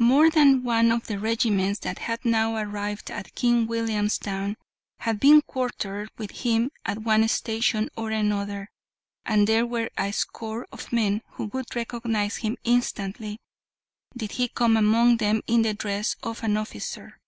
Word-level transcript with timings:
More 0.00 0.30
than 0.30 0.64
one 0.64 0.90
of 0.90 1.06
the 1.06 1.16
regiments 1.16 1.78
that 1.82 2.00
had 2.00 2.24
now 2.24 2.56
arrived 2.56 3.08
at 3.08 3.36
King 3.36 3.68
Williamstown 3.68 4.56
had 4.98 5.20
been 5.20 5.42
quartered 5.42 6.10
with 6.18 6.32
him 6.42 6.72
at 6.84 7.04
one 7.04 7.28
station 7.28 7.88
or 7.96 8.10
another, 8.10 8.68
and 9.24 9.46
there 9.46 9.64
were 9.64 9.88
a 9.96 10.10
score 10.12 10.66
of 10.72 10.92
men 10.92 11.22
who 11.34 11.44
would 11.52 11.76
recognise 11.76 12.38
him 12.38 12.56
instantly 12.64 13.38
did 14.16 14.32
he 14.32 14.48
come 14.48 14.76
among 14.76 15.18
them 15.18 15.40
in 15.46 15.62
the 15.62 15.72
dress 15.74 16.16
of 16.20 16.42
an 16.42 16.56
officer. 16.56 17.20